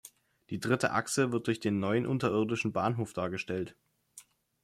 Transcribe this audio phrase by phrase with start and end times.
[0.49, 3.75] Die dritte Achse wird durch den neuen unterirdischen Bahnhof dargestellt.